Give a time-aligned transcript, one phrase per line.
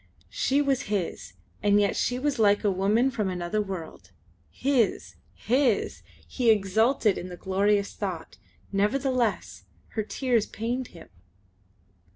[0.31, 4.09] She was his, and yet she was like a woman from another world.
[4.49, 5.13] His!
[5.35, 6.01] His!
[6.27, 8.39] He exulted in the glorious thought;
[8.71, 11.09] nevertheless her tears pained him.